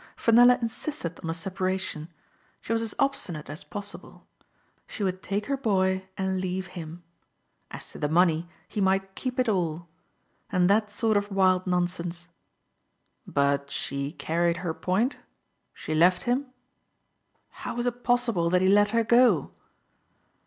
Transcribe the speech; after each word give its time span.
Fenella 0.15 0.57
insisted 0.63 1.19
on 1.23 1.29
a 1.29 1.33
separation; 1.35 2.07
she 2.59 2.73
was 2.73 2.81
as 2.81 2.95
obstinate 2.97 3.51
as 3.51 3.63
possible. 3.63 4.25
She 4.87 5.03
would 5.03 5.21
take 5.21 5.45
her 5.45 5.55
boy 5.55 6.07
and 6.17 6.39
leave 6.39 6.69
him. 6.73 7.03
As 7.69 7.91
to 7.91 7.99
the 7.99 8.09
money, 8.09 8.49
he 8.67 8.81
might 8.81 9.13
keep 9.13 9.39
it 9.39 9.47
all. 9.47 9.87
And 10.51 10.67
that 10.71 10.89
sort 10.89 11.17
of 11.17 11.31
wild 11.31 11.67
non 11.67 11.87
sense." 11.87 12.27
"But 13.27 13.69
she 13.69 14.11
carried 14.13 14.57
her 14.65 14.73
point? 14.73 15.17
She 15.71 15.93
left 15.93 16.23
him? 16.23 16.47
How 17.61 17.75
was 17.75 17.85
it 17.85 18.03
possible 18.03 18.49
that 18.49 18.63
he 18.63 18.67
let 18.67 18.89
her 18.89 19.03
go?" 19.03 19.51